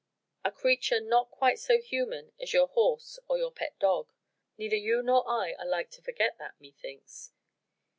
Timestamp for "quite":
1.29-1.59